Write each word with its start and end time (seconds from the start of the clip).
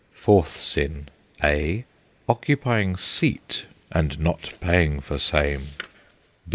Fourth 0.15 0.57
sin: 0.57 1.09
(a) 1.43 1.85
Occupying 2.27 2.97
seat, 2.97 3.67
and 3.91 4.19
not 4.19 4.51
paying 4.59 4.99
for 4.99 5.19
same. 5.19 5.67